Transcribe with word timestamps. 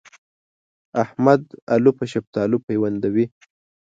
احمد 1.03 1.41
الو 1.73 1.91
په 1.97 2.05
شفتالو 2.11 2.57
پيوندوي. 2.67 3.25